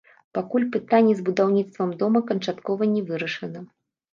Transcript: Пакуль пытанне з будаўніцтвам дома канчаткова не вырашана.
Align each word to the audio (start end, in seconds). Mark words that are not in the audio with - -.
Пакуль 0.37 0.63
пытанне 0.75 1.13
з 1.19 1.27
будаўніцтвам 1.27 1.91
дома 2.01 2.19
канчаткова 2.33 2.91
не 2.95 3.07
вырашана. 3.11 3.59